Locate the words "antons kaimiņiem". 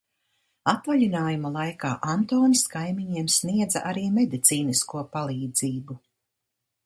2.13-3.29